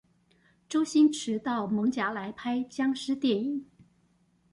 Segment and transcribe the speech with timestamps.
[0.67, 3.65] 周星馳到艋舺來拍殭屍電影